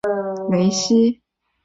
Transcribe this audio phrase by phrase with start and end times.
[0.01, 1.21] 埃夫雷西。